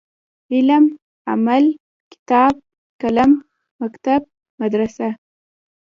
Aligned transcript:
علم 0.53 0.85
،عمل 1.31 1.65
،کتاب 2.11 2.53
،قلم 3.01 3.31
،مکتب 3.81 4.21
،مدرسه 4.61 5.09